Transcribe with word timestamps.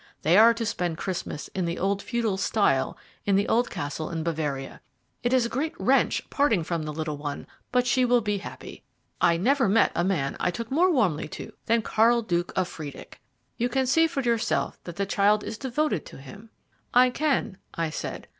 They 0.23 0.35
are 0.35 0.51
to 0.55 0.65
spend 0.65 0.97
Christmas 0.97 1.47
in 1.49 1.65
the 1.65 1.77
old 1.77 2.01
feudal 2.01 2.35
style 2.35 2.97
in 3.27 3.35
the 3.35 3.47
old 3.47 3.69
castle 3.69 4.09
in 4.09 4.23
Bavaria. 4.23 4.81
It 5.21 5.31
is 5.31 5.45
a 5.45 5.47
great 5.47 5.79
wrench 5.79 6.27
parting 6.31 6.63
from 6.63 6.81
the 6.81 6.91
little 6.91 7.17
one, 7.17 7.45
but 7.71 7.85
she 7.85 8.03
will 8.03 8.19
be 8.19 8.39
happy. 8.39 8.81
I 9.21 9.37
never 9.37 9.69
met 9.69 9.91
a 9.93 10.03
man 10.03 10.37
I 10.39 10.49
took 10.49 10.71
more 10.71 10.89
warmly 10.91 11.27
to 11.27 11.53
than 11.67 11.83
Karl 11.83 12.23
Duke 12.23 12.51
of 12.55 12.67
Friedeck. 12.67 13.19
You 13.57 13.69
can 13.69 13.85
see 13.85 14.07
for 14.07 14.21
yourself 14.21 14.83
that 14.85 14.95
the 14.95 15.05
child 15.05 15.43
is 15.43 15.59
devoted 15.59 16.03
to 16.07 16.17
him." 16.17 16.49
"I 16.95 17.11
can," 17.11 17.57
I 17.75 17.91
said. 17.91 18.27